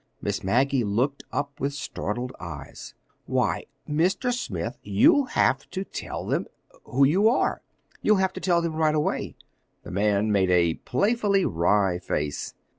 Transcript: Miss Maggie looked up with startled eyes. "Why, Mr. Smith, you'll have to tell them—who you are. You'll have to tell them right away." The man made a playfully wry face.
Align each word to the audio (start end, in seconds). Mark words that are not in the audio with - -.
Miss 0.19 0.43
Maggie 0.43 0.83
looked 0.83 1.21
up 1.31 1.59
with 1.59 1.75
startled 1.75 2.33
eyes. 2.39 2.95
"Why, 3.27 3.67
Mr. 3.87 4.33
Smith, 4.33 4.79
you'll 4.81 5.25
have 5.25 5.69
to 5.69 5.83
tell 5.83 6.25
them—who 6.25 7.03
you 7.03 7.29
are. 7.29 7.61
You'll 8.01 8.15
have 8.15 8.33
to 8.33 8.41
tell 8.41 8.63
them 8.63 8.73
right 8.73 8.95
away." 8.95 9.35
The 9.83 9.91
man 9.91 10.31
made 10.31 10.49
a 10.49 10.73
playfully 10.73 11.45
wry 11.45 11.99
face. 11.99 12.55